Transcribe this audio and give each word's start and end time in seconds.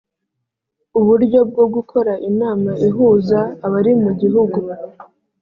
uburyo 0.99 1.39
bwo 1.49 1.65
gukora 1.75 2.13
inama 2.29 2.71
ihuza 2.87 3.39
abari 3.65 3.91
mugihugu 4.01 4.59